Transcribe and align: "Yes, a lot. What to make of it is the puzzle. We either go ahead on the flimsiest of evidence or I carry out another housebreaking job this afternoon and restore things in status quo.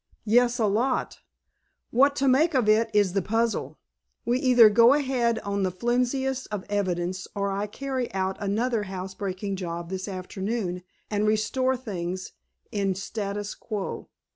"Yes, 0.25 0.57
a 0.57 0.65
lot. 0.65 1.19
What 1.91 2.15
to 2.15 2.27
make 2.27 2.55
of 2.55 2.67
it 2.67 2.89
is 2.91 3.13
the 3.13 3.21
puzzle. 3.21 3.77
We 4.25 4.39
either 4.39 4.67
go 4.67 4.95
ahead 4.95 5.37
on 5.41 5.61
the 5.61 5.69
flimsiest 5.69 6.47
of 6.51 6.65
evidence 6.69 7.27
or 7.35 7.51
I 7.51 7.67
carry 7.67 8.11
out 8.11 8.35
another 8.39 8.81
housebreaking 8.89 9.57
job 9.57 9.91
this 9.91 10.07
afternoon 10.07 10.81
and 11.11 11.27
restore 11.27 11.77
things 11.77 12.31
in 12.71 12.95
status 12.95 13.53
quo. 13.53 14.09